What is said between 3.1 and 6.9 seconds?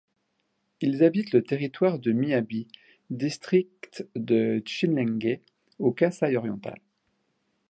district de Tshilenge au Kasai-Oriental.